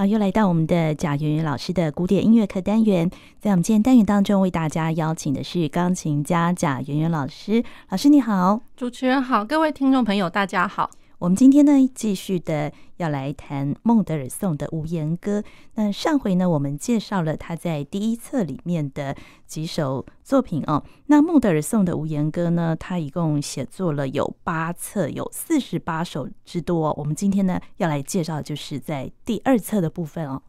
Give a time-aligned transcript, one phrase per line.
[0.00, 3.10] 好，又来到我们的贾圆圆老师的古典音乐课单元。
[3.38, 7.62] 在我们今天单元当中，为大家邀请的是钢琴家贾圆圆老师。
[7.90, 10.88] 老师你好，主持人好，各位听众朋友大家好。
[11.20, 15.40] 我们今天呢，继续的要来谈孟德尔颂的《无言歌》。
[15.74, 19.14] 那上回呢，我们介绍了他在第一册里面的
[19.46, 20.82] 几首作品哦。
[21.08, 26.90] 那孟德尔颂的《无言歌》呢，他一共写作了有八册，有四十八首之多。
[26.96, 30.40] 我们今天呢，要来介绍就是在第二册的部分哦。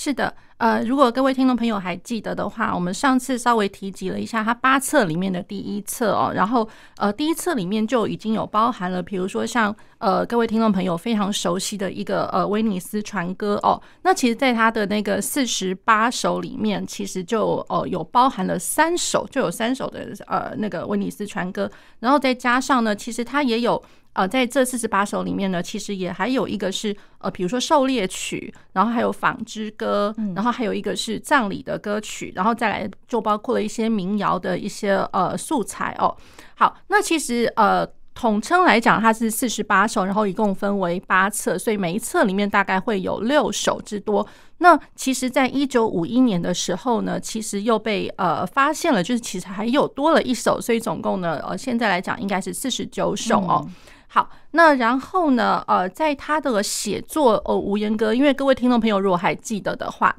[0.00, 21.68] 是的，呃，如果各位听众朋友还记得的话，我们上次稍微提及了一下它八册里面的第一册哦，然后呃，第一册里面就已经有包含了，比如说像呃，各位听众朋友非常熟悉的一个呃威尼斯船歌哦，那其实在它的那个四十八首里面，其实就呃有包含了三首，就有三首的呃那个威尼斯船歌，
[21.98, 23.82] 然后再加上呢，其实它也有。
[24.18, 36.16] 呃，在这四十八首里面呢，其实也还有一个是呃，比如说狩猎曲，然后还有纺织歌，然后还有一个是葬礼的歌曲，然后再来就包括了一些民谣的一些呃素材哦。
[36.56, 44.26] 好，那其实呃统称来讲，它是四十八首，然后一共分为八册，所以每一册里面大概会有六首之多。
[44.58, 53.64] 那其实，在一九五一年的时候呢，其实又被呃发现了，就是其实还有多了一首，所以总共呢，呃，现在来讲应该是四十九首哦。
[54.10, 55.62] 好，那然后呢？
[55.68, 60.16] 呃，在他的写作哦，《无言歌》，因为各位听众朋友如果还记得的话，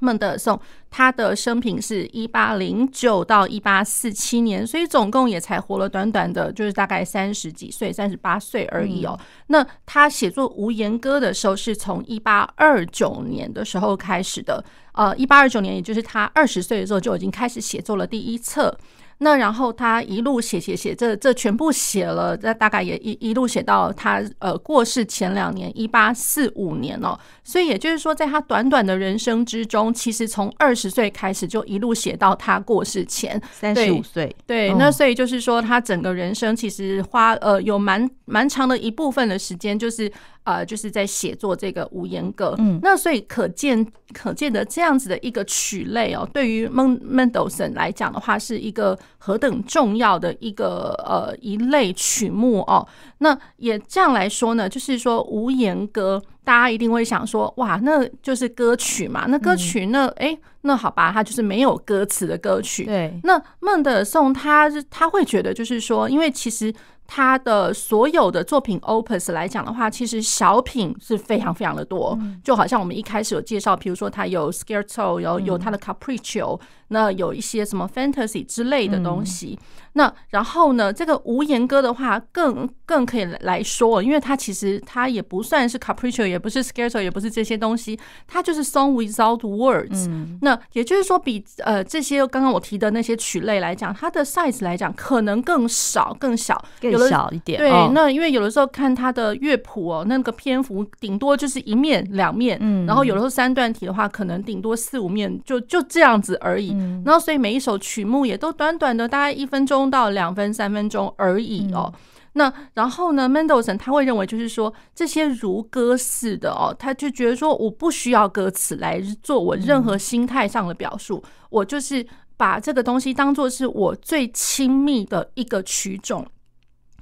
[0.00, 9.18] 孟德尔颂他的生平是一八零九到一八四七年，所以总共也才活了短短的，就是大概三十几岁，三十八岁而已哦。
[9.46, 14.62] 那他写作《无言歌》的时候，是从一八二九年的时候开始的。
[14.92, 18.76] 呃，一八二九年，也就是他二十岁的时候，就已经开始写作了第一册。
[19.18, 27.18] 那然后他一路写写写，这这全部写了，那大概也一一路写到他呃过世前两年，一八四五年哦。
[27.42, 34.34] 所以也就是说，在他短短的人生之中，其实从二十岁开始就一路写到他过世前三十五岁。
[34.46, 40.12] 对，那所以就是说，他整个人生其实花呃有蛮蛮长的一部分的时间，就是。
[40.46, 52.86] 呃，就是在写作这个无言歌，嗯，那所以可见可见的这样子的一个曲类哦，对于孟孟德尔颂来讲的话，是一个何等重要的一个呃一类曲目哦。
[53.18, 62.84] 那也这样来说呢，就是说无言歌，大家一定会想说，哇，那就是歌曲嘛，那歌曲那哎、欸，那好吧，它就是没有歌词的歌曲。
[62.84, 66.72] 对，那孟德尔颂他他会觉得就是说，因为其实。
[67.08, 76.58] 他的所有的作品 opus 来讲的话，其实小品是非常非常的多，就好像我们一开始有介绍，比如说他有 Scherzo，有有他的 Capriccio，
[76.88, 79.58] 那有一些什么 Fantasy 之类的东西。
[79.92, 90.06] 那然后呢，这个无言歌的话更更可以来说，因为它其实它也不算是 Capriccio，也不是 Scherzo，也不是这些东西，它就是 Song without words。
[90.42, 96.62] 那也就是说，比呃这些刚刚我提的那些曲类来讲，它的 size 来讲可能更少、更小。
[96.78, 106.75] 更小一点，对，那因为有的时候看它的乐谱哦，那个篇幅顶多就是一面两面，嗯，然后有的时候三段体的话，可能顶多四五面，就就这样子而已。
[107.04, 111.92] 然后所以每一首曲目也都短短的大概一分钟到两分三分钟而已哦。
[112.32, 122.06] 那然后呢，，Mendelssohn 他会认为就是说这些如歌似的哦，他就觉得说我不需要歌词来做我任何心态上的表述，我就是
[122.36, 126.26] 把这个东西当做是我最亲密的一个曲种。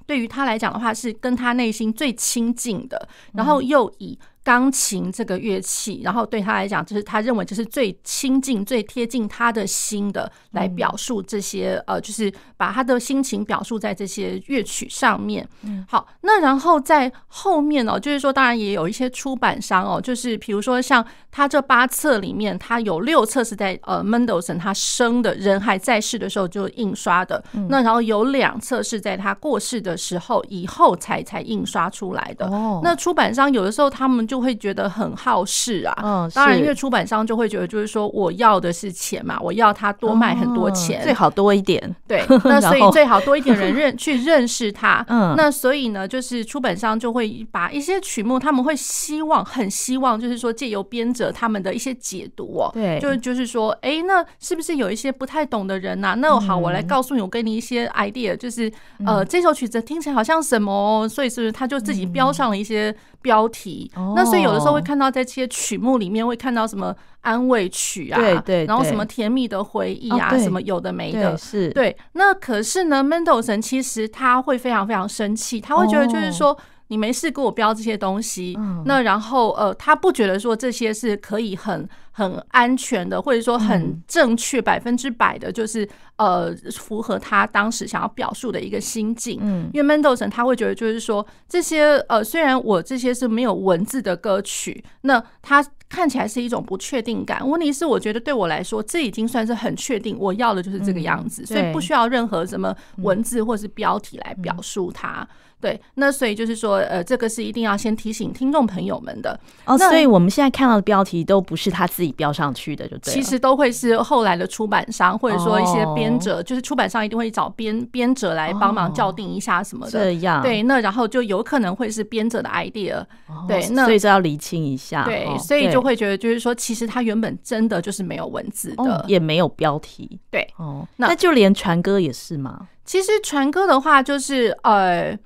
[0.06, 4.18] 对于他来讲的话，是跟他内心最亲近的，然后又以。
[4.44, 15.48] 钢琴这个乐器，然后对他来讲，就是他认为就是最亲近、最贴近他的心的，来表述这些呃，就是把他的心情表述在这些乐曲上面。
[15.62, 32.46] 嗯好，那然后在后面哦，就是说，当然也有一些出版商哦，就是比如说像他这八册里面，他有六册是在呃 Mendelssohn 他生的人还在世的时候就印刷的，那然后有两册是在他过世的时候以后才才印刷出来的。
[32.46, 56.16] 哦那出版商有的时候他们就就会觉得很好事啊，嗯，当然，因为出版商就会觉得，就是说，我要的是钱嘛，我要他多卖很多钱，最好多一点，对， 那所以最好多一点人认 去认识他，嗯，那所以呢，就是出版商就会把一些曲目，他们会希望，很希望，就是说借由编者他们的一些解读哦，对，就就是说，哎，那是不是有一些不太懂的人呐？
[56.18, 58.68] 那好，我来告诉你，我给你一些 idea，就是
[59.06, 62.92] 呃，这首曲子听起来好像什么，所以是不是他就自己标上了一些
[63.24, 64.22] 标题，那。
[64.22, 71.70] 所以有的时候会看到在这些曲目里面会看到什么安慰曲啊，对对，然后什么甜蜜的回忆啊，什么有的没的，是。
[71.70, 71.96] 对。
[72.12, 76.56] 那可是呢，，Mental 神其实他会非常非常生气，他会觉得就是说，
[76.88, 89.40] 你没事给我标这些东西，嗯、那然后呃，他不觉得说这些是可以很很安全的，或者说很正确百分之百的，就是呃符合他当时想要表述的一个心境。
[89.42, 97.44] 嗯，因为 Mendelssohn 他会觉得就是说这些呃虽然我这些是没有文字的歌曲，那他看起来是一种不确定感。
[97.46, 105.22] 问题是我觉得对我来说，这已经算是很确定，我要的就是这个样子，嗯、所以不需要任何什么文字或是标题来表述它。
[105.22, 105.28] 嗯
[105.64, 109.78] 对，那所以就是说，呃，这个是一定要先提醒听众朋友们的哦。
[109.78, 113.14] 所以我们现在看到的标题都不是他自己标上去的，就对。
[113.14, 119.92] 其实都会是后来的出版商或者说一些编者，就是出版商一定会找编编者来帮忙校订一下什么的。
[119.92, 123.02] 这样对，那然后就有可能会是编者的 idea。
[123.48, 125.06] 对，那所以这要厘清一下。
[125.06, 130.20] 对，所以就会觉得就是说，其实他原本真的就是没有文字的，也没有标题。
[130.30, 132.68] 对，哦，那就连传歌也是吗？
[132.84, 135.18] 其实传歌的话，就是呃。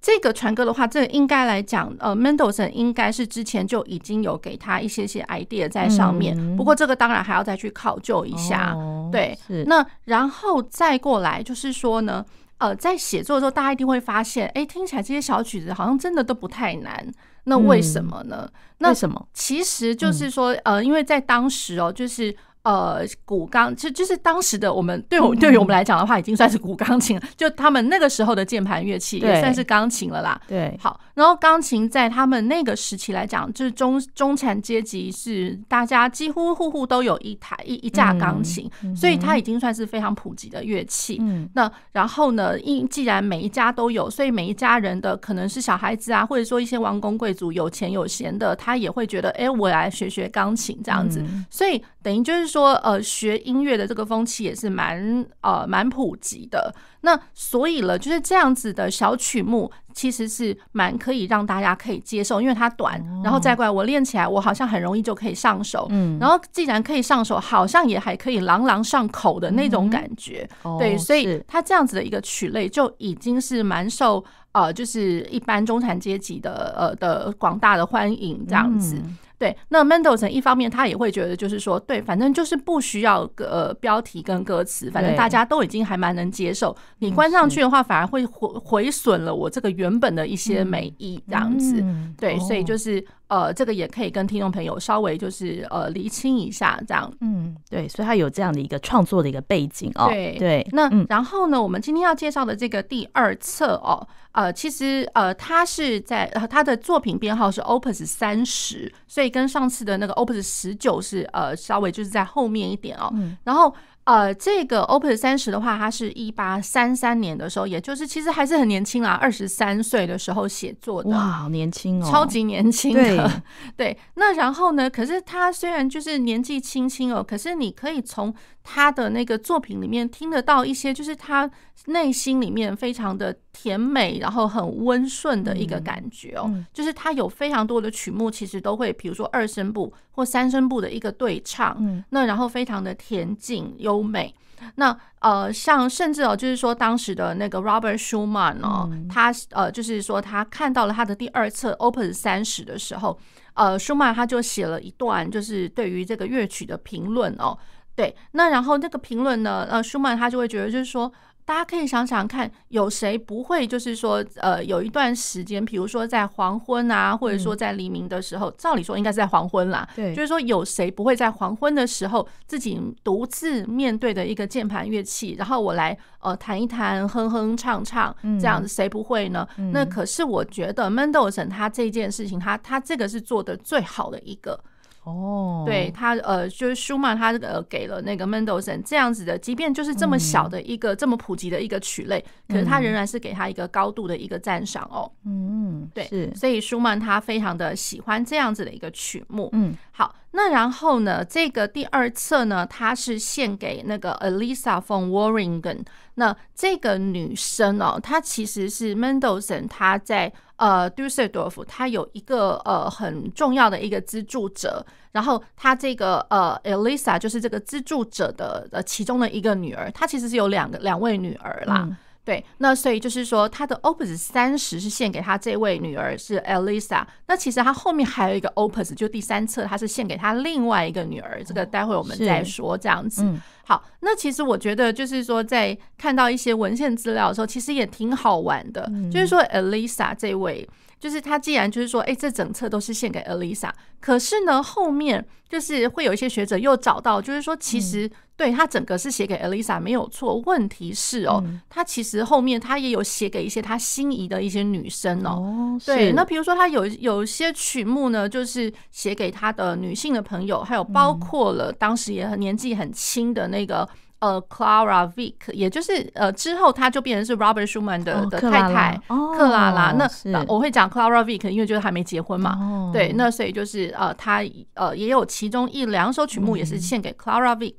[0.00, 6.36] 这个传歌的话，这个应该来讲，呃，Mendelssohn 应该是之前就已经有给他一些些 idea 在上面。
[6.38, 8.72] 嗯、不过这个当然还要再去考究一下。
[8.74, 12.24] 哦、对，那然后再过来就是说呢，
[12.58, 17.04] 呃，在写作的时候，大家一定会发现，哎，听起来这些小曲子好像真的都不太难。
[17.44, 18.42] 那为什么呢？
[18.42, 19.26] 嗯、那为什么？
[19.32, 22.36] 其实就是说，呃，因为在当时哦，就是。
[22.66, 27.22] 呃，古钢就就是当时的我们，对我对于我们来讲的话，已经算是古钢琴了。
[27.36, 30.40] 就他们那个时候的键盘乐器也算是钢琴了啦。
[30.48, 41.18] 对，好，然后钢琴在他们那个时期来讲，就是中中产阶级是大家几乎户户都有一台一一架钢琴，所以它已经算是非常普及的乐器。
[41.20, 51.24] 嗯，那然后呢，因既然每一家都有，所以每一家人的可能是小孩子啊，或者说一些王公贵族有钱有闲的，他也会觉得，哎，我来学学钢琴这样子。
[51.48, 52.55] 所以等于就是说。
[52.56, 56.74] 说呃，学音乐的这个风气也是蛮呃蛮普及的。
[57.02, 65.86] 那所以了，就是这样子的小曲目，其实是蛮可以让大家可以接受，因为它短，然后再过来我练起来，我好像很容易就可以上手。
[65.90, 70.48] 嗯，然后既然可以上手，好像也还可以朗朗上口的那种感觉。
[70.78, 78.98] 对，所以它这样子的一个曲类就已经是蛮受呃，就是一般中产阶级的呃的广大的欢迎这样子。
[79.38, 86.74] 对，那 Mendelssohn 一方面他也会觉得，就是说，对，反正就是不需要呃标题跟歌词，反正大家都已经还蛮能接受。
[86.98, 91.84] 你关上去的话，反而会毁毁损了我这个原本的一些美意，这样子。
[92.18, 93.04] 对，所以就是。
[93.28, 97.12] 呃，这个也可以跟听众朋友稍微就是呃厘清一下，这样。
[97.20, 100.06] 嗯，对，所以他有这样的一个创作的一个背景哦。
[100.06, 113.12] 对对，那然后呢，我们今天要介绍的这个第二册哦，呃，其实呃，他是在他的作品编号是 Opus 三十，所以跟上次的那个 Opus 十九是呃稍微就是在后面一点哦。
[113.44, 113.74] 然后。
[114.06, 121.10] 呃，这个 Opus 三十的话，它是一八三三年的时候，也就是其实还是很年轻啦，二十三岁的时候写作的。
[121.10, 123.02] 哇，好年轻哦，超级年轻的。
[123.02, 123.30] 对，
[123.92, 124.88] 对，那然后呢？
[124.88, 128.32] 可是他虽然就是年纪轻轻哦，可是你可以从。
[128.68, 131.48] 他的那个作品里面听得到一些，就是他
[131.84, 136.52] 内心里面非常的甜美，然后很温顺的一个感觉哦。
[136.72, 144.34] 就是他有非常多的曲目，其实都会，比如说二声部或三声部的一个对唱，那然后非常的恬静优美。
[144.74, 153.16] 那呃，像甚至哦，就是说当时的那个 Robert Schumann 哦，他呃，就是说他看到了他的第二册 Open 三十的时候，
[153.54, 157.56] 呃，舒曼他就写了一段，就是对于这个乐曲的评论哦。
[157.96, 159.66] 对，那然后那个评论呢？
[159.70, 161.10] 呃，舒曼他就会觉得，就是说，
[161.46, 169.88] 大家可以想想看，有谁不会就是说，呃，有一段时间，比如说在黄昏啊，或者说在黎明的时候，照理说应该是在黄昏啦。
[169.96, 179.48] 对，就是说有谁不会在黄昏的时候自己独自面对的一个键盘乐器，然后我来呃弹一弹，哼哼唱唱，这样子谁不会呢？
[179.72, 184.60] 那可是我觉得 Mendelssohn 他这件事情，他他这个是做的最好的一个。
[185.06, 195.08] 哦，对他呃，就是舒曼他呃给了那个 Mendelssohn 这样子的，即便就是这么小的一个、嗯、这么普及的一个曲类，可是他仍然是给他一个高度的一个赞赏哦。
[195.24, 199.48] 嗯，对，是，所以舒曼他非常的喜欢这样子的一个曲目。
[199.52, 205.80] 嗯，好，那然后呢，这个第二册呢，它是献给那个 Elisa von Waringen。
[206.14, 210.32] 那这个女生哦，她其实是 Mendelssohn 他在。
[210.58, 221.86] 呃 Dusseldorf，他有一个呃很重要的一个资助者，然后他这个呃 Elisa 就是这个资助者的呃其中的一个女儿，她其实是有两个两位女儿啦。
[222.26, 227.06] 对，那所以就是说，他的 Opus 三十是献给他这位女儿是 Elisa。
[227.28, 231.40] 那其实他后面还有一个 Opus，就第三册，他是献给他另外一个女儿。
[231.44, 233.24] 这个待会我们再说，这样子。
[233.64, 238.90] 好，那其实我觉得就是说，在看到一些文献资料的时候，其实也挺好玩的。
[239.08, 240.68] 就是说，Elisa 这位
[240.98, 263.88] 就是他既然就是说，哎，这整册都是献给 Elisa，可是呢，后面就是会有一些学者又找到，就是说，其实对他整个是写给 Elisa 没有错，问题是哦，他其实后面他也有写给一些他心仪的一些女生哦，对，那比如说他有有些曲目呢，就是写给他的女性的朋友，还有包括了当时也很年纪很轻的那个。
[264.18, 269.92] 呃，Clara Wieck，也就是呃之后她就变成是 Robert Schumann 的、哦、的太太克拉拉。
[269.92, 272.56] 那我会讲 Clara Wieck，因为就是还没结婚嘛。
[272.58, 274.42] 哦、对，那所以就是呃她
[274.74, 277.74] 呃也有其中一两首曲目也是献给 Clara Wieck。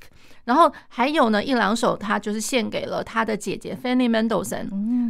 [0.48, 4.66] 然后还有呢一两首，他就是献给了他的姐姐 Fanny Mendelssohn，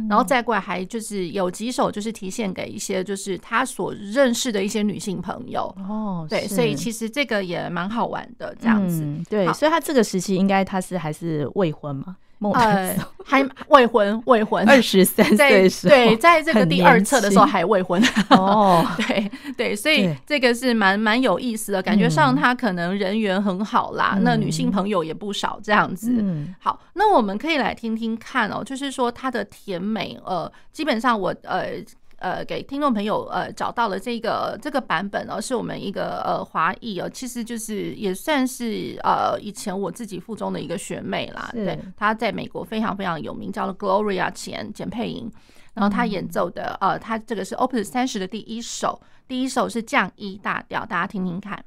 [0.09, 5.73] 然后再过来还就是有几首就是提献给一些就是他所认识的一些女性朋友。
[5.77, 12.17] 哦，对，所以其实这个也蛮好玩的这样子，对，所以他这个时期应该他是还是未婚嘛。
[12.53, 18.01] 呃，还未婚，未婚，二十三岁时候，对，在这个第二册的时候还未婚。
[18.29, 26.23] 哦， 对对，所以这个是蛮蛮有意思的，感觉上他可能人缘很好啦，那女性朋友也不少这样子。
[26.59, 31.83] 好，那我们可以来听听看哦，就是说他的甜美，呃，基本上我呃。
[32.19, 45.31] 呃，给听众朋友呃找到了这个这个版本哦，是我们一个呃华裔哦，其实就是也算是呃以前我自己附中的一个学妹啦，对，她在美国非常非常有名，叫做 Gloria 钱简佩莹，
[45.73, 51.63] 然后她演奏的呃，她这个是 Opus 三十的第一首，第一首是降 E 大调，大家听听看。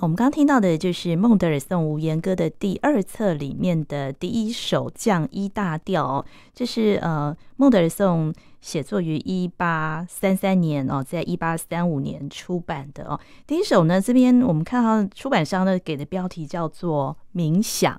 [0.00, 6.24] 我们刚刚听到的就是孟德尔颂无言歌的第二册里面的第一首降一大调，
[6.54, 13.18] 这是呃孟德尔颂写作于一八三三年哦，在一八三五年出版的哦。
[13.44, 17.92] 第一首呢，这边我们看到出版商呢给的标题叫做《冥想》。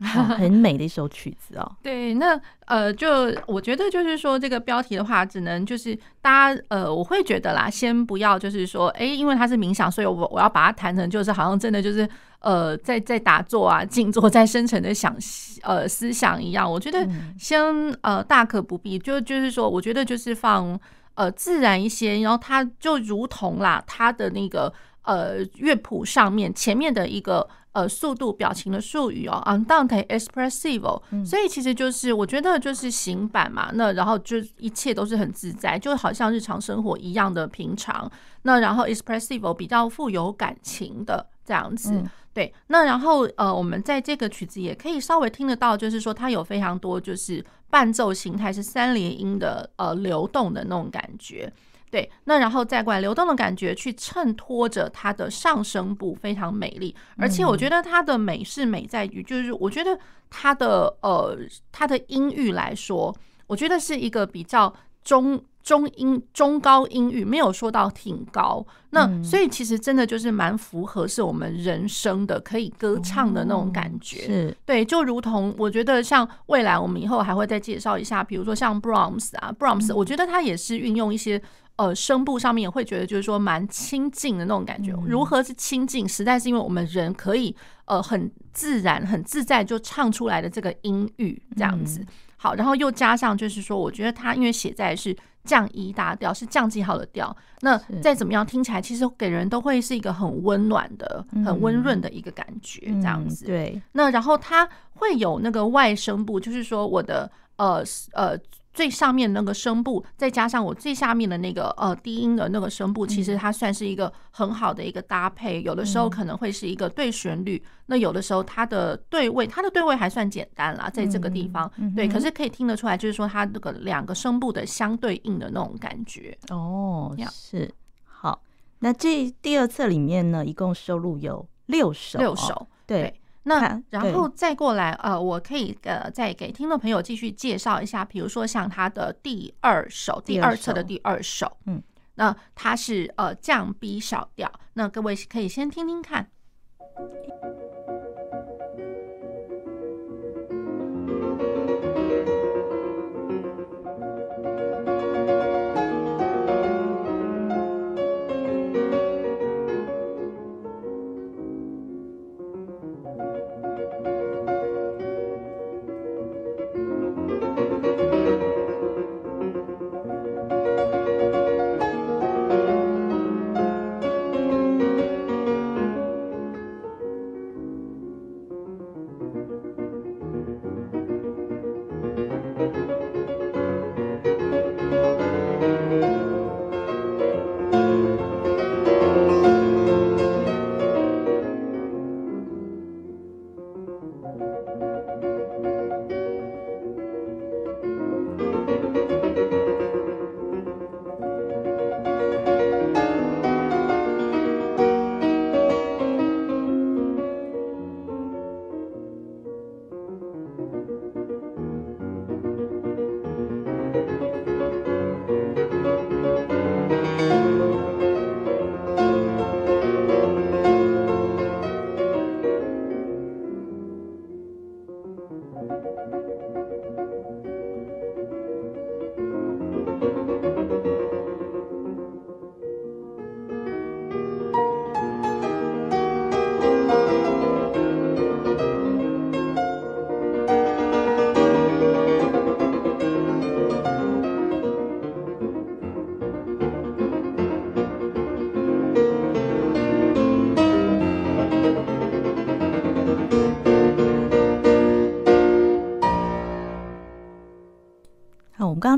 [0.38, 1.72] 很美的一首曲子哦。
[1.82, 12.08] 对，那呃，就我觉得就是说，这个标题的话，只能就是大家呃，我会觉得啦，先不要就是说，哎，因为它是冥想，所以我我要把它弹成就是好像真的就是
[12.38, 15.16] 呃，在在打坐啊、静坐、在深沉的想
[15.62, 16.70] 呃思想一样。
[16.70, 17.04] 我觉得
[17.36, 17.60] 先
[18.02, 20.78] 呃大可不必，就就是说，我觉得就是放
[21.14, 27.48] 呃自然一些，然后它就如同啦，它的那个呃乐谱上面前面的一个。
[27.72, 38.10] 呃，速度表情的术语哦，andante espressivo，所以其实就是我觉得就是行板嘛，那然后就一切都是很自在，就好像日常生活一样的平常。
[38.42, 42.02] 那然后 expressivo 比较富有感情的这样子，
[42.32, 42.52] 对。
[42.68, 51.52] 那然后呃，我们在这个曲子也可以稍微听得到，就是说它有非常多就是伴奏形态是三连音的呃流动的那种感觉。
[51.90, 59.98] 对，那然后再过来流动的感觉，去衬托着它的上声部非常美丽，而且我觉得它的美是美在于，就是我觉得
[60.28, 61.36] 它的呃
[61.72, 63.14] 它的音域来说，
[63.46, 68.66] 我觉得是一个比较中中音中高音域，没有说到挺高。
[68.88, 74.22] 那所以其实真的就是蛮符合是我们人声的可以歌唱的那种感觉。
[74.22, 81.42] 是对，就如同我觉得像未来我们以后还会再介绍一下，比如说像 Brahms 啊，Brahms，我觉得他也是运用一些。
[81.76, 84.92] 呃，声部上面也会觉得就是说蛮亲近的那种感觉。
[85.06, 86.08] 如何是亲近？
[86.08, 87.54] 实在是因为我们人可以
[87.84, 92.04] 呃很自然、很自在就唱出来的这个音域这样子。
[92.36, 95.16] 好，然后又加上就是说，我觉得它因为写在是
[95.48, 97.34] 降一大调，是降记号的调。
[97.60, 103.46] 那再怎么样听起来，其实给人都会是一个很温暖的、很温润的一个感觉这样子。
[103.46, 103.80] 对。
[103.92, 107.82] 那然后它会有那个外声部，就是说我的呃
[108.12, 108.38] 呃。
[108.78, 115.60] 最上面那个声部，再加上我最下面的那个呃低音的那个声部，其实它算是一个很好的一个搭配。
[115.62, 126.38] 有的时候可能会是一个对旋律，那有的时候它的对位，它的对位还算简单啦，在这个地方，对，可是可以听得出来，就是说它那个两个声部的相对应的那种感觉。
[126.50, 127.68] 哦，是
[128.04, 128.40] 好。
[128.78, 133.17] 那这第二册里面呢，一共收录有六首，六首，对。
[133.48, 141.82] 那然后再过来，呃，我可以呃再给听众朋友继续介绍一下，比如说像他的第二首，第二册的第二首，嗯，
[142.14, 146.30] 那它是呃降 B 小调，那各位可以先听听看。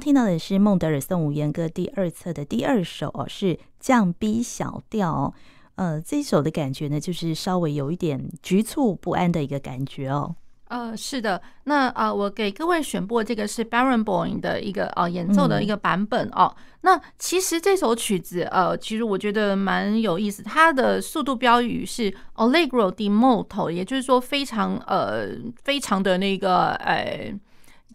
[0.01, 5.35] 听到的是孟德尔颂五言歌第二册的第二首哦，是降 B 小调哦。
[5.75, 10.35] 呃，这一首的感觉呢，就是稍微有一点局促不安的一个感觉哦。
[10.69, 16.55] 呃，是的，那啊、呃，我给各位选播这个是 Barenboim 的一个呃演奏的一个版本哦。
[16.57, 25.29] 嗯、那其实这首曲子呃，其实我觉得蛮有意思，它的速度标语是 Allegro di molto，也就是说非常呃
[25.63, 27.33] 非常的那个呃。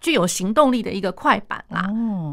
[0.01, 1.89] 具有行动力的一个快板啦，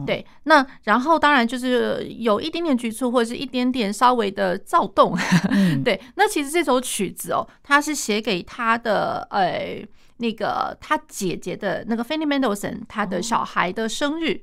[0.06, 5.16] 对，那然后当然就是有一点点局促，或者是一点点稍微的躁动，
[5.84, 6.00] 对。
[6.16, 9.82] 那其实这首曲子哦，它是写给他的呃
[10.18, 14.42] 那个他姐姐的那个 Fanny Mendelssohn 他的小孩的生日。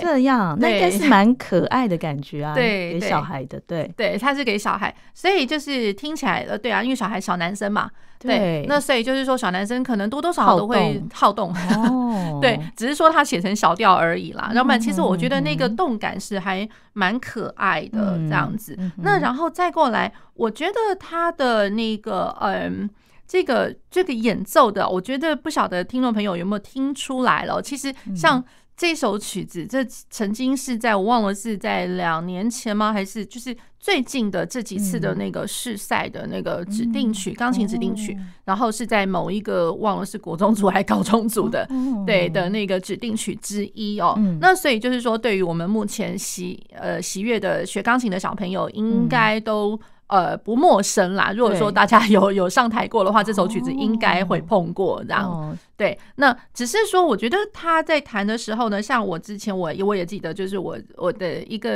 [0.00, 2.54] 这样，那应该是蛮可爱的感觉啊。
[2.54, 14.50] 对，给小孩的，对，对，他是给小孩，所以就是听起来，呃，对啊，因为小孩小男生嘛，对，那所以就是说小男生可能多多少少都会好动，哦， 对，只是说他写成小调而已啦。
[14.54, 18.78] 要不然，其实我觉得那个动感是还蛮可爱的这样子。
[18.98, 22.88] 那然后再过来，我觉得他的那个，嗯，
[23.26, 27.60] 这个这个演奏的，我觉得不晓得听众朋友有没有听出来了。
[27.60, 28.42] 其实像。
[28.76, 32.92] 这首曲子，这曾经是在我忘了是在两年前吗？
[32.92, 41.68] 还是就是最近的这几次的那个试赛的那个指定曲，钢琴指定曲，然后是在某一个忘了是国中组还是高中组的，
[42.04, 44.18] 对的那个指定曲之一哦。
[44.40, 49.78] 那所以就是说，对于我们目前喜呃喜悦的学钢琴的小朋友，应该都。
[50.06, 51.32] 呃，不陌生啦。
[51.34, 55.02] 如果说大家有有上台过的话，这首曲子应该会碰过。
[55.02, 55.98] 这样，对。
[56.16, 61.70] 那只是说，我觉得他在弹的时候呢，像我之前我我也记得，就是我我的一个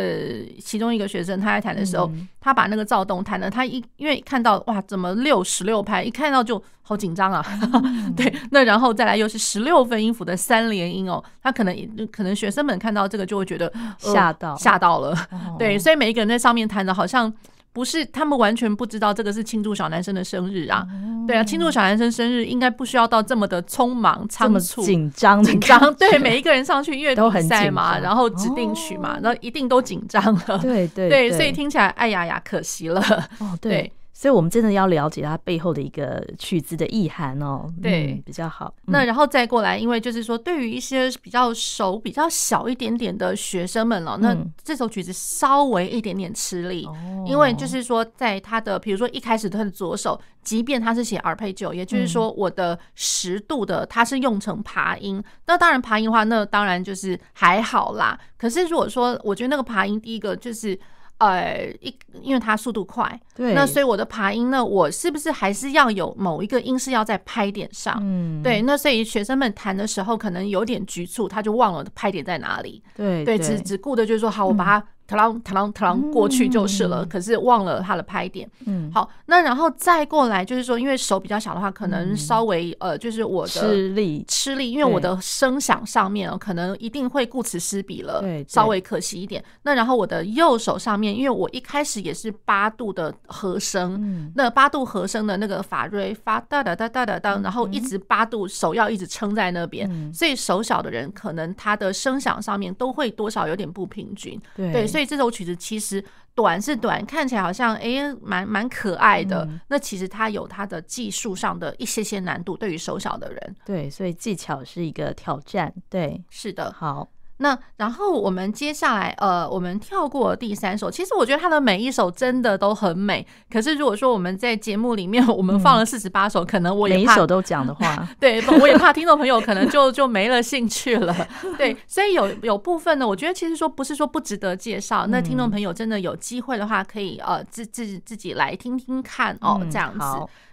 [0.63, 7.43] 其中一个学生，他在弹的时候，他把那个躁动弹的，他一因为看到哇，怎么六十六拍，一看到就好紧张啊。
[8.15, 11.75] 对，那然后再来又是十六分音符的三连音哦，他可能
[12.13, 15.17] 可能学生们看到这个就会觉得吓到吓到了。
[15.59, 17.33] 对，所以每一个人在上面弹的好像。
[17.73, 20.85] 不是，他们完全不知道这个是庆祝小男生的生日啊！
[21.27, 25.95] 对啊，庆祝小男生生日应该不需要到这么的匆忙仓促、紧张、紧张。
[25.95, 30.59] 对，每一个人上去因为都很赛嘛，然后指定曲嘛，然后一定都紧张了。
[30.59, 33.01] 对对对，所以听起来，哎呀呀，可惜了。
[33.39, 33.93] 哦，对。
[34.19, 38.75] 所以，我们真的要了解它背后的一个曲子的意涵哦，对，嗯、比较好。
[38.87, 58.19] 那然后再过来，因为就是说，对于一些比较手比较小一点点的学生们了，那这首曲子稍微一点点吃力，嗯、因为就是说，在他的比如说一开始他的左手，即便他是写 arpeggio，也就是说我的十度的它是用成爬音，那当然爬音的话，那当然就是还好啦。
[58.37, 60.77] 可是如果说，我觉得那个爬音，第一个就是。
[61.19, 67.99] 呃，一因为它速度快，对，那所以我的爬音呢，我是不是还是要有某一个音是要在拍点上？
[68.01, 72.83] 嗯，对，那所以学生们弹的时候可能有点局促，他就忘了拍点在哪里。
[72.97, 74.87] 对，对，只只顾的就是说，好，我把它。
[75.09, 78.47] 特朗特朗特朗过去就是了，可是忘了它的拍点。
[78.67, 89.43] 嗯，好，那然后再过来就是说，因为手比较小的话，可能稍微呃，就是我的吃力吃力，因为我的声响上面可能一定会顾此失彼了，对，稍微可惜一点。
[89.63, 104.98] 那然后我的右手上面，因为我一开始也是八度的和声，那八度和声的那个法瑞发哒哒哒哒哒哒，然后一直八度手要一直撑在那边，所以手小的人可能他的声响上面都会多少有点不平均，对，所以。
[104.99, 109.45] 所以这首曲子其实短是短，看起来好像诶蛮蛮可爱的。
[109.45, 113.57] 嗯、那其实它有它的技术上的一些些难度，对于手小的人。
[113.65, 115.73] 对，所以技巧是一个挑战。
[115.89, 116.73] 对，是的。
[116.73, 117.09] 好。
[117.39, 120.91] 那然后我们接下来呃，我们跳过第三首。
[120.91, 123.27] 其实我觉得他的每一首真的都很美。
[123.51, 131.15] 可是如果说我们在节目里面我们放了四十八首，嗯、可能我也怕每一首都讲的话， 对，我也怕听众朋友可能 就就没了兴趣了。
[131.57, 135.07] 对，所以有有部分呢，我觉得其实说不是说不值得介绍。
[135.07, 140.07] 那听众朋友真的有机会的话，可以呃自自自己来听听看哦，这样子。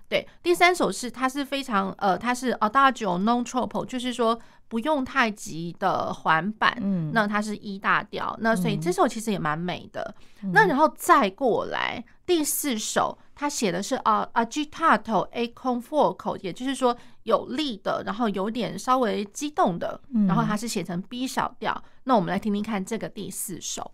[0.05, 4.39] 嗯、对，第三首是它是非常呃，它是 Adagio non troppo，就是说。
[4.67, 10.15] 不用太急的缓板，嗯，那它是一大调，那所以这首其实也蛮美的。
[10.41, 21.71] 嗯、那然后再过来第四首，他写的是啊 agitato e con fuoco，也就是说有力的，然后有点稍微激动的，然后它是写成 B 小调。
[21.71, 23.91] 嗯、那我们来听听看这个第四首。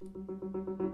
[0.00, 0.93] 好，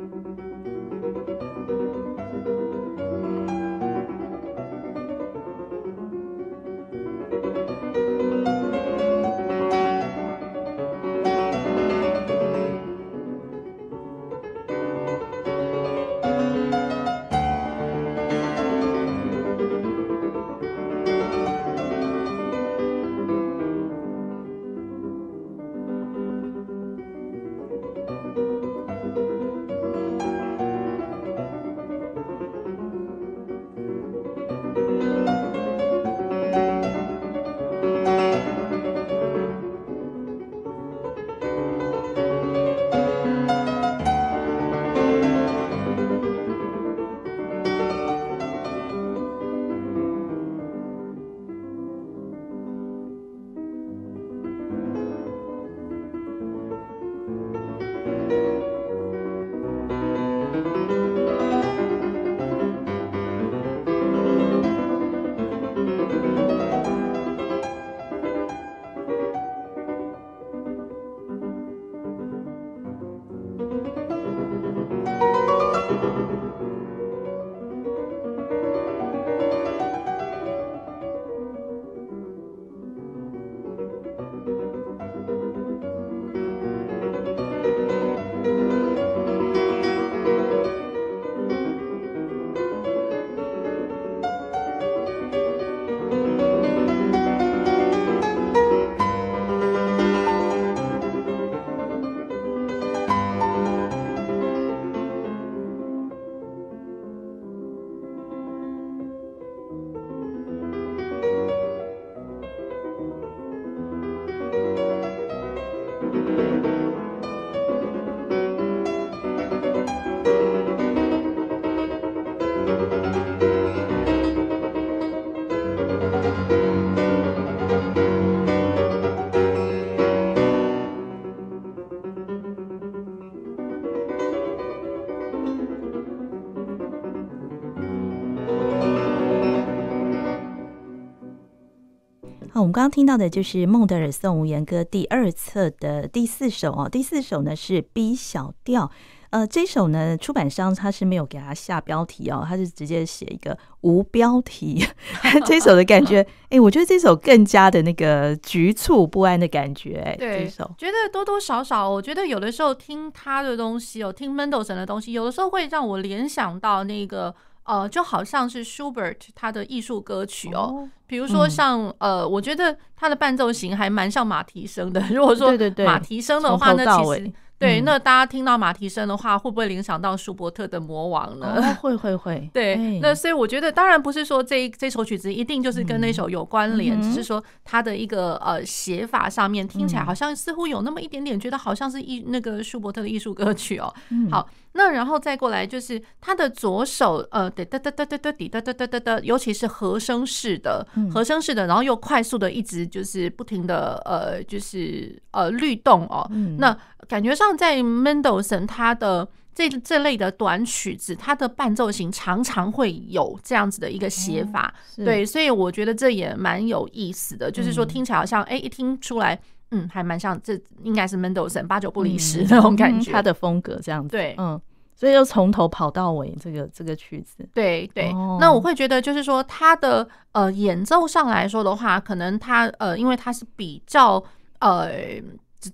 [142.60, 148.90] 我们刚刚听到的就是孟德尔颂无言歌第二册的第四首哦，第四首呢是 B 小调。
[149.30, 154.84] 呃，这首呢，出版商他是没有给他下标题哦，他是直接写一个无标题。
[155.46, 160.02] 这首的感觉，哎、欸，我觉得这首更加的那个局促不安的感觉。
[160.04, 167.32] 哎，对，这首觉得多多少少，我觉得有的时候听他的东西哦，听 Mendelssohn 的东西，有的时候会让我联想到那个
[167.64, 175.00] 呃，就好像是 Schubert 他的艺术歌曲哦，比如说像、嗯、呃，我觉得他的伴奏型还蛮像马蹄声的。
[175.10, 175.52] 如果说
[175.84, 177.32] 马蹄声的话，那其实。
[177.60, 181.56] 对，那大家听到马蹄声的话，会不会联想到舒伯特的魔王呢？
[181.58, 182.50] 哦、 会会会。
[182.54, 193.92] 对，欸、那所以我觉得，当然不是说这这首曲子一定就是跟那首有关联，嗯、只是说它的一个呃写法上面听起来好像似乎有那么一点点，觉得好像是艺那个舒伯特的艺术歌曲哦。
[194.08, 206.30] 嗯、好，那然后再过来就是他的左手，呃，得得得得得得，滴得得得，尤其是和声式的，和声式的，然后又快速的一直就是不停的，呃，就是呃律动哦。
[206.58, 206.76] 那
[207.08, 219.40] 感觉上在 Mendelssohn 他的这这类的短曲子，他的伴奏型常常会有这样子的一个写法，对，所以我觉得这也蛮有意思的，就是说听起来好像，哎，一听出来。
[219.70, 224.08] 嗯，还蛮像，这应该是 Mendelssohn 八九不离十那种感觉，他的风格这样子。
[224.10, 224.60] 对，嗯，
[224.94, 228.10] 所以又从头跑到尾，这个这个曲子，对对。
[228.12, 234.22] 哦、那我会觉得，就是说，他的呃演奏上来说的话，可能他呃，因为他是比较
[234.60, 234.90] 呃。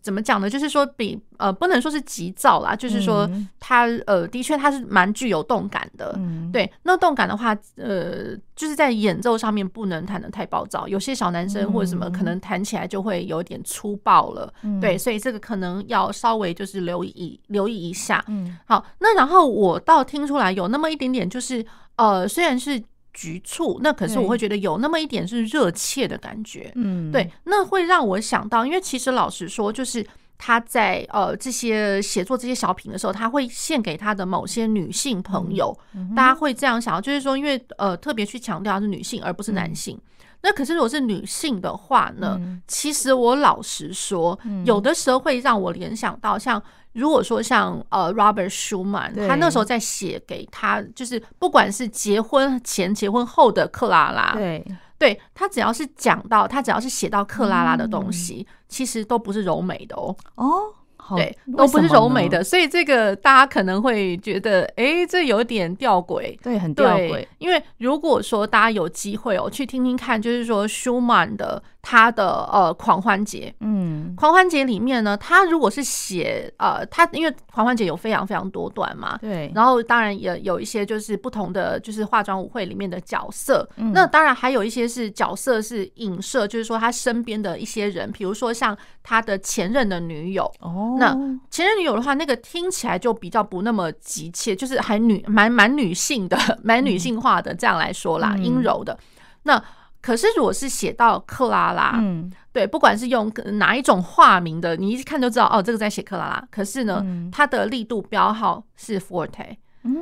[0.02, 0.50] 怎么讲呢？
[0.50, 6.70] 就是说比呃不能说是急躁啦，就是说他呃的确他是蛮具有动感的，嗯、对。
[6.82, 14.98] 那动感的话，呃，就是在演奏上面不能弹得太暴躁，有些小男生或者什么可能弹起来就会有点粗暴了，嗯、对。
[14.98, 18.24] 所以这个可能要稍微就是留意留意一下。
[18.28, 18.84] 嗯，好。
[18.98, 21.64] 那然后我倒听出来有那么一点点，就是
[21.96, 22.82] 呃虽然是。
[23.16, 39.96] 局促，那可是我会觉得有那么一点是热切的感觉，嗯，对，那会让我想到，因为其实老实说，就是他在呃这些写作这些小品的时候，他会献给他的某些女性朋友，嗯、大家会这样想，就是说，因为呃特别去强调是女性而不是男性。
[39.96, 40.02] 嗯、
[40.42, 46.62] 那可是如果是女性的话呢，嗯、其实我老实说，有的时候会让我联想到像。
[46.96, 54.64] 如果说像呃，Robert Schumann，他那时候在写给他，就是不管是结婚前、结婚后的克拉拉，对，
[54.98, 60.16] 对他只要是讲到，他只要是写到克拉拉的东西，其实都不是柔美的哦。
[60.36, 60.72] 哦。
[61.14, 67.24] 对，都不是柔美的，所以这个大家可能会觉得，哎、欸，这有点吊诡，对，很吊诡。
[67.38, 90.42] 因为如果说大家有机会哦，去听听看，就是说舒曼的他的呃狂欢节，嗯，狂欢节里面呢，他如果是写呃，他因为狂欢节有非常非常多段嘛，对，然后当然也有一些就是不同的就是化妆舞会里面的角色，嗯、那当然还有一些是角色是影射，就是说他身边的一些人，比如说像他的前任的女友。
[90.58, 90.96] 哦。
[90.98, 91.16] 那
[91.52, 98.98] 前任女友的话，那个听起来就比较不那么急切，就是还女蛮蛮女性的，蛮女性化的这样来说啦，阴、嗯、柔的。
[99.44, 99.62] 那
[100.06, 106.48] 可是如果是写到克拉拉，嗯，对，不管是用哪一种化名的，你一看就知道哦，这个在写克拉拉。
[106.48, 109.56] 可是呢，嗯、它的力度标号是 forte。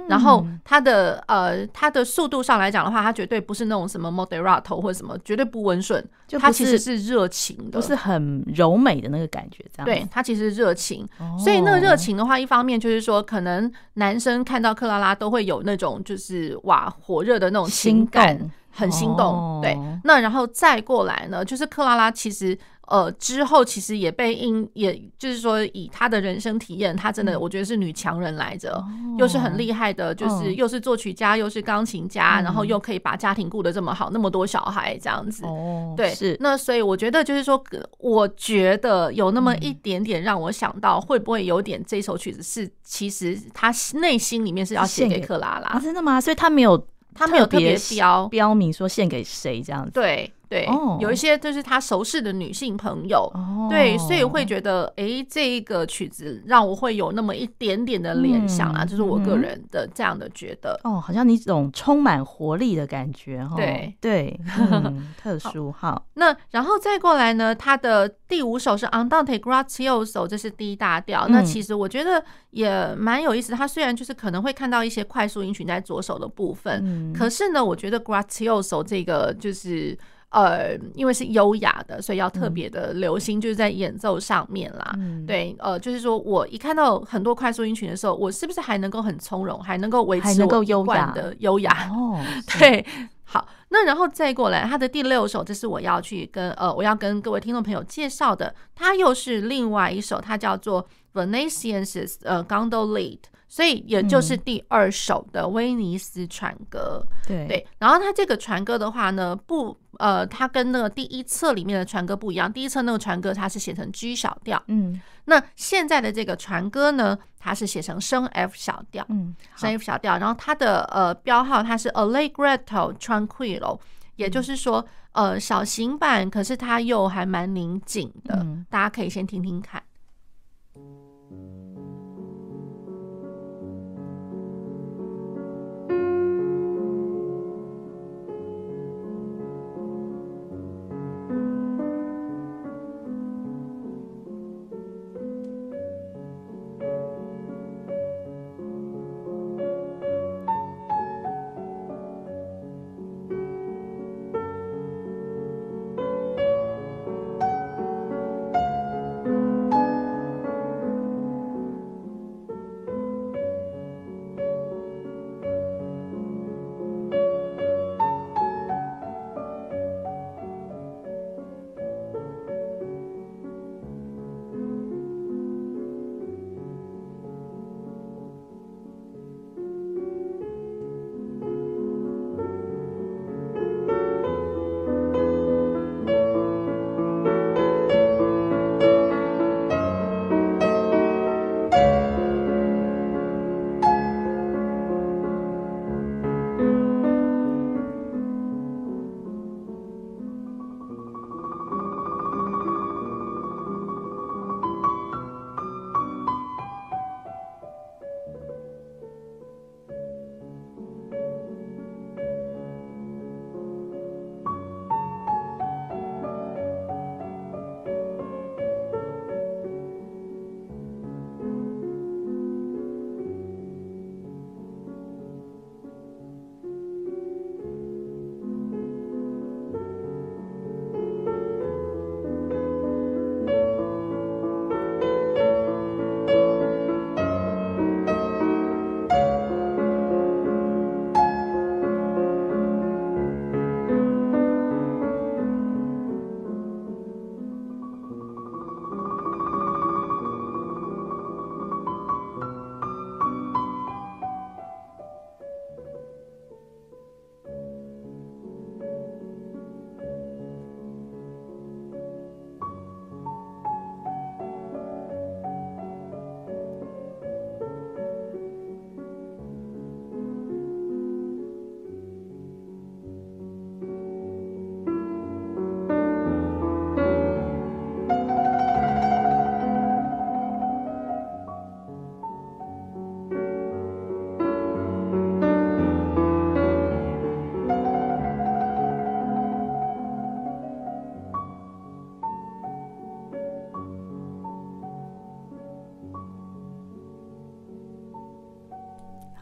[0.09, 9.85] 然后它的呃，它的速度上来讲的话，它绝对不是那种什么 moderato 或者什么，绝对不温顺，就它其实是热情的，不是很柔美的那个感觉，这样。
[9.85, 11.07] 对，它其实热情，
[11.39, 18.39] 所以那个热情的话，一方面就是说，可能男生看到克拉拉都会有那种就是哇火热的那种情感，
[18.71, 19.61] 很心动。
[19.63, 22.59] 对，那然后再过来呢，就是克拉拉其实。
[22.87, 35.45] 呃，之后其实也被因，也就是说，以她的人生体验，她真的我觉得是女强人来着，嗯、又是很厉害的，就是又是作曲家，又是钢琴家，嗯、然后又可以把家庭顾得这么好，那么多小孩这样子。
[35.47, 36.37] 哦，对，是。
[36.41, 37.63] 那所以我觉得就是说，
[37.99, 45.81] 我觉得有那么一点点让我想到，会不会有点这首曲子是其实他内心里面是要献给克拉拉，啊？
[45.81, 46.21] 真的吗？
[46.21, 49.91] 所以他没有，他没有特别标标明说献给谁这样子。
[49.93, 50.31] 对。
[50.49, 50.69] 对，
[51.01, 53.31] 有一些就是他熟识的女性朋友，
[53.69, 60.79] 对，所以会觉得，哎，这一个曲子让我会有那么一点点的联想啊，就是我个人的这样的觉得。
[60.85, 64.41] 哦，好像你这种充满活力的感觉，哈对对，
[65.17, 66.01] 特殊哈。
[66.15, 71.27] 那然后再过来呢，他的第五首是 Andante Grazioso，这是 D 大调。
[71.29, 73.53] 那其实我觉得也蛮有意思。
[73.53, 79.99] 他虽然就是可能会看到一些快速音群在左手的部分，可是呢，我觉得 Grazioso 这个就是。
[80.35, 84.93] 呃，因为是优雅的，所以要特别的留心，就是在演奏上面啦。
[84.99, 91.89] 嗯、对，呃，就是说我一看到很多快速音群的时候，我是不是还能够很从容，还能够维持我一贯的优雅？
[91.91, 92.21] 哦，
[92.59, 92.85] 对。
[93.27, 107.07] 好，那然后再过来，他的第六首，这是我要去跟呃，我要跟各位听众朋友介绍的，它又是另外一首，它叫做 Venetians 呃 Gondolette，所以也就是第二首的威尼斯船歌。
[107.27, 123.79] 对、嗯、对，然后它这个船歌的话呢，不呃，它跟那个第一册里面的船歌不一样，第一册那个船歌它是写成 G 小调，嗯，那现在的这个船歌呢，它是写成升 F 小调，嗯，升 F 小调，然后它的呃标号它是 Allegretto tranquillo，
[124.17, 129.81] 也就是说呃小型版，可是它又还蛮宁静的，嗯，大家可以先听听看。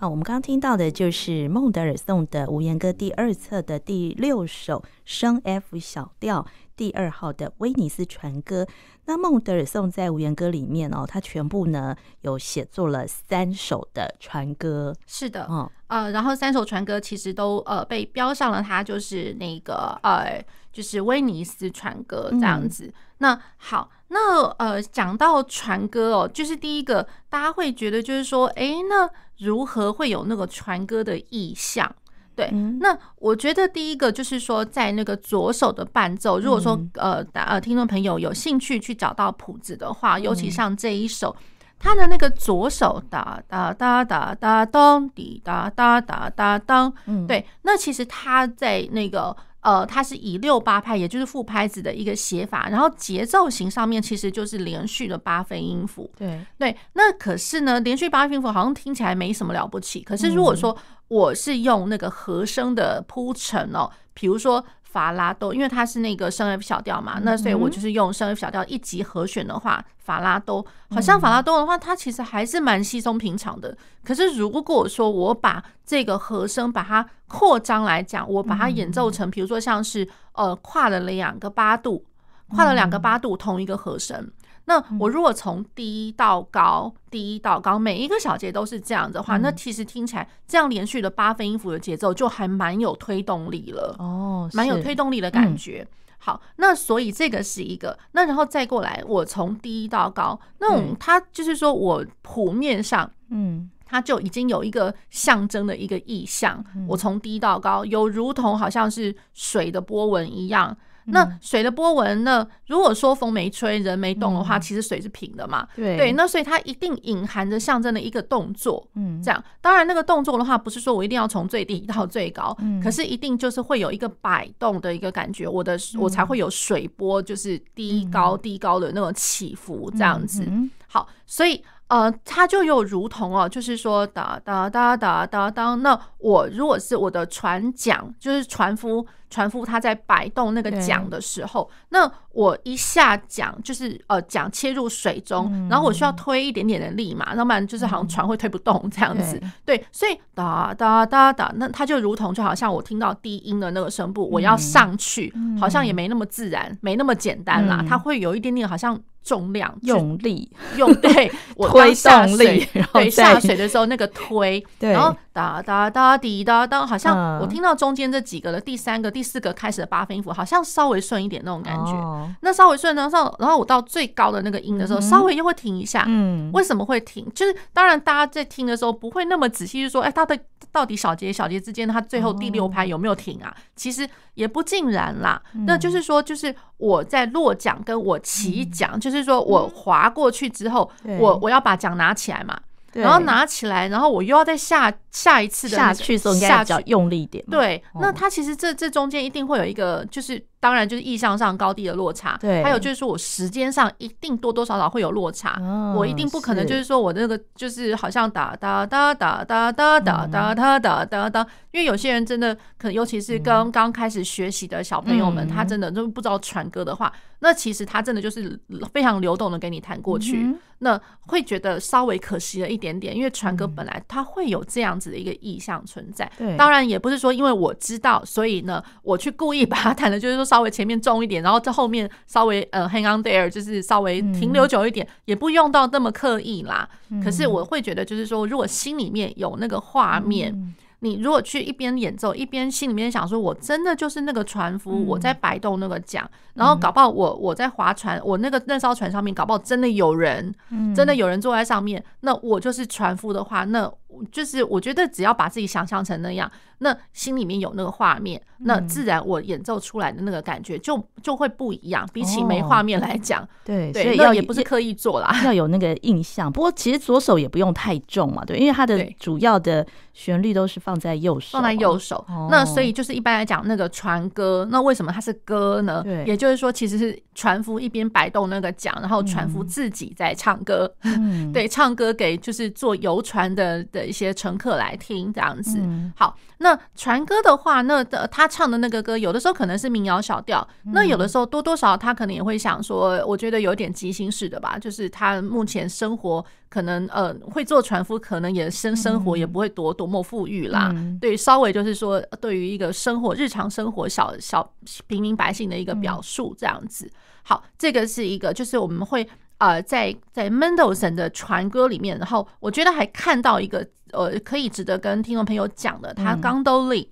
[0.03, 6.45] 好，我们刚刚听到的就是孟德尔颂的无言歌第二册的第六首升 F 小调
[6.75, 8.67] 第二号的威尼斯船歌。
[9.05, 14.93] 那孟德尔颂在无言歌里面哦，他全部呢有写作了三首的船歌。
[15.07, 22.87] 是的，嗯，呃，然后三首船歌其实都呃被标上了，它就是那个呃，就是威尼斯船歌这样子。
[22.87, 29.09] 嗯、那好，那呃讲到船歌哦，就是第一个大家会觉得就是说，哎，那
[29.39, 31.91] 如何会有那个船歌的意象？
[32.37, 41.35] 对，嗯、那我觉得第一个就是说，在那个左手的伴奏，如果说呃呃听众朋友有兴趣去找到谱子的话，尤其像这一首，
[41.79, 49.35] 他的那个左手哒哒哒哒哒咚滴哒哒哒哒咚，嗯，对，那其实他在那个。
[49.63, 56.11] 呃，它是以六八拍，也就是副拍子的一个写法，然后节奏型上面其实就是连续的八分音符。
[56.19, 60.03] 对对，那可是呢，连续八分音符好像听起来没什么了不起。
[60.03, 60.77] 可是如果说
[61.09, 64.63] 我是用那个和声的铺陈哦，比如说。
[64.93, 73.75] 法拉多，因为它是那个升 F 小调嘛，那所以我就是用升 F 小调一级和弦的话，法拉多好像法拉多的话，它其实还是蛮稀松平常的。
[74.05, 82.05] 可是如果说我把这个和声把它扩张来讲，我把它演奏成，比如说像是呃跨了两个八度，
[82.49, 84.31] 跨了两个八度同一个和声。
[84.67, 95.87] 那我如果从低到高，低到高，每一个小节都是这样的话，那其实听起来这样连续的八分音符的节奏就还蛮有推动力了哦，蛮有推动力的感觉。
[96.19, 110.77] 好，那所以这个是一个，那然后再过来，我从低到高，那种它就是说我谱面上，嗯，它就已经有一个象征的一个意象，我从低到高，有如同好像是水的波纹一样。
[111.07, 112.47] 那水的波纹呢？
[112.67, 115.67] 如果说风没吹，人没动的话，其实水是平的嘛。
[115.75, 118.87] 对对，那所以它一定隐含着象征的一个动作。
[118.95, 119.45] 嗯，这样。
[119.61, 130.47] 当然，那个动作的话，不是说我一定要从最低到最高，可是一定就是会有一个摆动的一个感觉，我的我才会有水波，就是低高低高的那种起伏，这样子。
[130.87, 131.63] 好，所以。
[131.93, 135.75] 呃，它就又如同哦，就是说哒哒哒哒哒哒。
[135.75, 149.39] 那我如果是我的船桨，就是船夫，船夫他在摆动那个桨的时候，那我一下桨就是呃桨切入水中，然后我需要推一点点的力嘛，要不然就是好像船会推不动这样子。
[149.67, 155.31] 对，所以哒哒哒哒，那它就如同就好像我听到低音的那个声部，我要上去，
[155.61, 158.99] 好像也没那么自然，没没那么简单啦，它会有一点点好像。
[159.23, 171.93] 重量用力用对， 我推动力，对下水的时候那个推， 然后哒哒哒滴哒哒，好像我听到中间这几个的第三个、第四个开始的八分音符，好像稍微顺一点那种感觉。
[172.41, 176.05] 那稍微顺，然后然后我到最高的那个音的时候，稍微又会停一下。
[176.09, 177.27] 嗯，为什么会停？
[177.35, 180.39] 就是当然大家在听的时候不会那么仔细，去说哎，它的
[180.71, 183.55] 到底小节小节之间，它最后第六拍有没有停啊？
[183.77, 185.41] 其实也不尽然啦。
[185.67, 189.12] 那就是说，就是我在落桨跟我起桨，就是。
[189.13, 190.91] 就是说我滑过去之后，
[191.21, 192.59] 我我要把桨拿起来嘛，
[192.93, 197.45] 然后拿起来，然后我又要再下下一次的下去的时候，应该要用力一点。
[197.51, 200.43] 对，那它其实这这中间一定会有一个，就是。
[200.63, 205.61] 当然就是意向上高低的落差，对，还有就是说我时间上一定多多少少会有落差，
[205.97, 218.57] 我一定不可能就是说我那个就是好像哒哒哒哒哒哒哒哒哒哒哒哒，因为有些人真的可能，尤其是刚刚开始学习的小朋友们，他真的就不知道传歌的话，那其实他真的就是
[218.93, 230.52] 非常流动的给你弹过去，那会觉得稍微可惜了一点点，因为传歌本来它会有这样子的一个意向存在，当然也不是说因为我知道，所以呢我去故意把它弹的，就是说。
[230.53, 236.87] 稍微前面重一点，然后在后面稍微呃 hang on there，就是稍微停留久一点，也不用到那么刻意啦。
[237.25, 240.75] 可是我会觉得，就是说，如果心里面有那个画面。
[241.05, 246.25] 你如果去一边演奏一边心里面想说，我真的就是那个船夫，我在摆动那个桨，
[246.55, 250.55] 然后搞不好我我在划船，我那个那艘船上面搞不好真的有人，
[250.95, 253.93] 真的有人坐在上面，那我就是船夫的话，那
[254.31, 256.49] 就是我觉得只要把自己想象成那样，
[256.83, 266.51] 那心里面有那个画面，那自然我演奏出来的那个感觉就就会不一样，比起没画面来讲，对，所以要也不是刻意做啦，要有那个印象。
[266.51, 270.99] 不过其实左手也不用太重嘛，对，因为它的主要的旋律都是放。
[271.03, 272.25] 在右手，放在右手。
[272.49, 276.01] 那所以就是一般来讲，那个船歌，那为什么它是歌呢？
[276.05, 280.89] 对，也就是说，其实是船夫一边摆动那个桨，然后船夫自己在唱歌。
[281.03, 285.81] 嗯， 对，唱歌给就是坐游船的的一些乘客来听，这样子。
[286.15, 296.45] 好，那船歌的话，那的他唱的那个歌，有的时候可能是民谣小调，那有的时候多多少少他可能也会想说，我觉得有点即兴式的吧，就是他目前生活。
[296.73, 300.91] 可能呃会做船夫，可能也生生活也不会多多么富裕啦。
[300.95, 304.73] 嗯、对，稍微就是说，对于一个生活日常生活小小
[305.07, 307.11] 平民百姓的一个表述这样子。
[307.43, 317.09] 好，这个是一个，就是我们会呃在在 Mendelssohn 的船歌里面，然后我觉得还看到一个呃可以值得跟听众朋友讲的，它 Gondellied。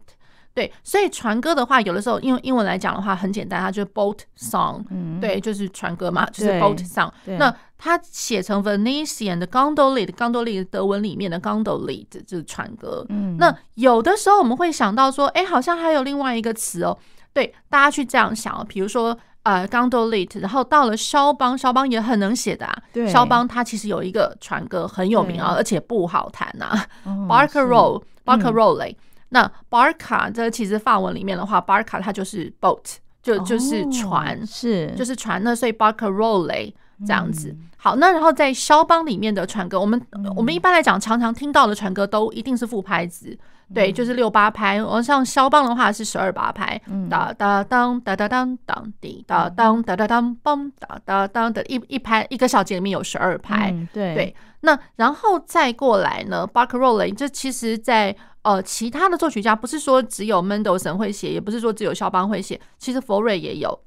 [0.52, 4.82] 对，所以船歌的话，有的时候用英文来讲的话很简单，它就是 boat song，
[5.20, 7.08] 对，就是船歌嘛，就是 boat song。
[7.24, 13.06] 那它写成 Venetian 的 Gondellied，Gondellied 德文里面的 Gondellied 就是船歌。
[13.38, 16.98] 那有的时候我们会想到说，哎，好像还有另外一个词哦。
[17.32, 22.82] 对，大家去这样想，比如说呃 Gondellied，然后到了肖邦，肖邦也很能写的啊。
[22.92, 26.84] 对，肖邦他其实有一个船歌很有名啊，而且不好弹呐
[27.28, 28.96] ，Barcarolle，Barcarolle。
[29.30, 34.92] 那 barca 这其实法文里面的话，barca 它就是 boat，就就是船，是。
[34.96, 35.42] 就是船。
[35.44, 36.72] 那所以 barcarolle
[37.06, 37.56] 这样子。
[37.76, 40.00] 好，那然后在肖邦里面的船歌，我们
[40.36, 43.38] 我们一般来讲常常听到的船歌都一定是副拍子，
[43.74, 44.80] 对，就是六八拍。
[44.80, 54.36] 而像肖邦的话是十二八拍，哒哒当哒哒当当滴哒当哒哒当梆哒哒当的一一拍一个小节里面有十二拍，对对。
[54.60, 58.16] 那然后再过来呢，barcarolle 这其实在。
[58.42, 63.78] 呃，其他的作曲家不是说只有 Mendelssohn 会写，也不是说只有肖邦会写，其实佛瑞也有。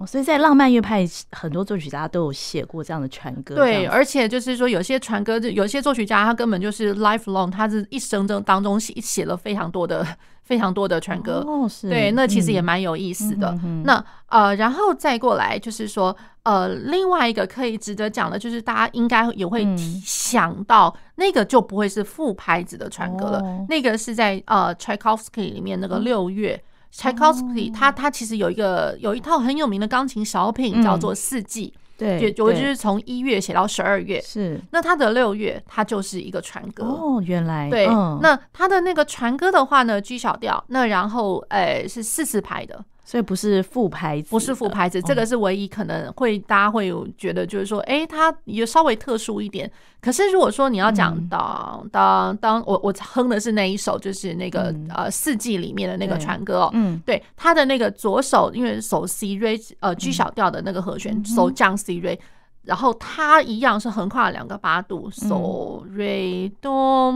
[0.00, 3.54] 哦，所以在浪漫乐派，很多作曲家都有写过这样的船歌。
[3.54, 10.06] 对，而且就是说，有些船歌，有些作曲家他根本就是 lifelong，他是一生中当中写写了非常多的、
[10.42, 11.44] 非常多的船歌。
[11.46, 11.90] 哦，是。
[11.90, 13.54] 对，那其实也蛮有意思的。
[13.62, 19.66] 嗯、那呃，然后再过来就是说，呃，另外一个可以值得讲的，就是大家应该也会
[20.02, 26.54] 想到，嗯、那个就不会是副拍子的船歌了，哦、那个是在呃 Tchaikovsky 里面那个六月。
[26.54, 34.60] 嗯 Tchaikovsky，他他其实有一个有一套很有名的钢琴小品，叫做《四季》，对，就我就是从一月写到十二月，是。
[34.72, 37.86] 那他的六月，它就是一个船歌哦，原来对。
[38.20, 42.84] 那他的那个船歌的话呢，G 小调，那然后诶是四四拍的。
[43.10, 49.68] 所以不是副牌子，不是副牌子，这个是唯一可能会大家会有觉得就是说，哎，它也稍微特殊一点。
[50.00, 62.16] 可是如果说你要讲当当当，我我哼的是那一首，就是那个呃四季里面的那个船歌哦，嗯，对，它的那个左手因为手 C 瑞呃 G 小调的那个和弦，手降 C 瑞，
[62.62, 67.12] 然后它一样是横跨两个八度，手瑞哆。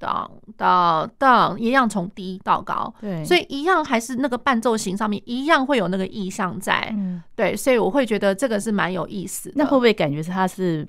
[0.00, 9.54] 当当当，一样从低到高，对，所以一样还是那个伴奏型上面一样会有那个意象在，嗯，对，所以我会觉得这个是蛮有意思的。
[9.56, 10.88] 那会不会感觉是它是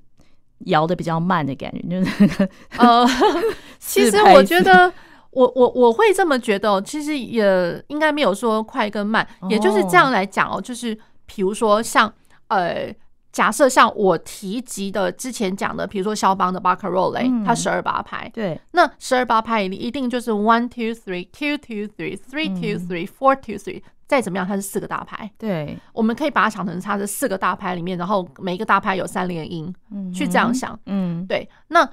[0.59, 1.81] 摇的比较慢的感觉？
[1.87, 3.05] 就是呃，
[3.77, 4.91] 其实我觉得
[5.31, 12.11] 我我我会这么觉得哦，其实也应该没有说快跟慢，也就是这样来讲哦，就是比如说像
[12.47, 12.95] 呃。
[13.31, 29.73] 假设像我提及的之前讲的，比如说肖邦的巴卡洛雷，它十二八拍，对，那十二八拍你一定就是 one two three two two three three two three four two three，再怎么样它是四个大拍，对，我们可以把它想成它是四个大拍里面，然后每一个大拍有三连音，
[30.13, 31.89] 去这样想，嗯，对，那。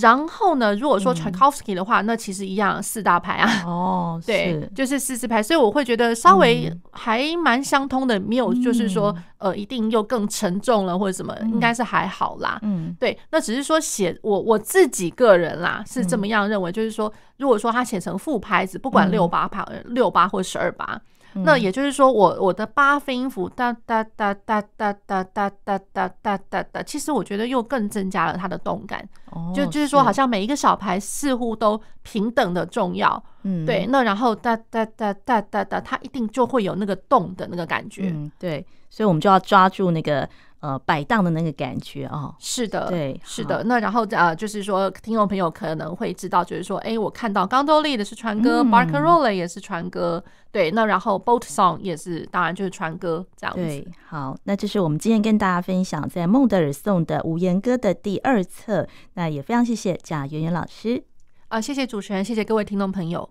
[0.00, 3.64] 然后呢，如果说 Tchaikovsky 的话，嗯、那其实一样四大牌啊。
[3.66, 12.58] 哦，对，是就是四四牌，所以我会觉得稍微还蛮相通的，没有就是说、嗯、呃一定又更沉重了或者什么，应该是还好啦。
[12.62, 20.98] 嗯，对，那只是说写我我自己个人啦是这么样认为，就是说如果说他写成副拍子，不管六八拍、六八或十二八。
[21.44, 29.06] 那也就是说，我我的八分音符哒哒哒哒哒哒哒哒哒哒哒哒，其实我觉得又更增加了它的动感。
[29.54, 33.22] 就就是说，好像每一个小牌似乎都平等的重要。
[33.42, 33.86] 嗯，对。
[33.88, 38.10] 那然后哒哒哒哒哒哒，它一定就会有那个动的那个感觉。
[38.14, 38.64] 嗯，对。
[38.90, 40.28] 所以我们就要抓住那个。
[40.60, 43.62] 呃，摆荡的那个感觉哦，是的，对，是的。
[43.64, 50.72] 那然后呃，就是说，听众朋友可能会知道，就是说，哎，我看到刚都利的是船歌，Barcarolle 也是船歌，对。
[50.72, 53.62] 那然后 Boat Song 也是，当然就是船歌这样子。
[53.62, 58.88] 对，好，那这是我们今天跟大家分享在孟德尔颂的无言歌的第二册。
[59.14, 61.04] 那也非常谢谢贾圆圆老师
[61.48, 63.30] 啊，谢谢主持人，谢谢各位听众朋友。